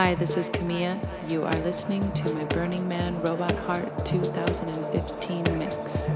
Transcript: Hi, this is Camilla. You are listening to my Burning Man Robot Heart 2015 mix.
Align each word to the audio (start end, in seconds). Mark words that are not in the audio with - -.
Hi, 0.00 0.14
this 0.14 0.36
is 0.36 0.48
Camilla. 0.48 0.96
You 1.26 1.42
are 1.42 1.58
listening 1.64 2.12
to 2.12 2.32
my 2.32 2.44
Burning 2.44 2.86
Man 2.86 3.20
Robot 3.20 3.56
Heart 3.64 4.06
2015 4.06 5.58
mix. 5.58 6.08